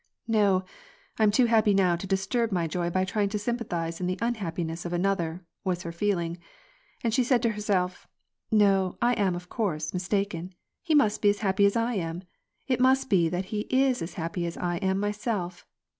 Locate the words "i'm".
1.19-1.29